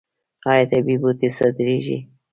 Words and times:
آیا 0.51 0.63
طبیعي 0.71 0.97
بوټي 1.01 1.29
صادریږي؟ 1.37 1.97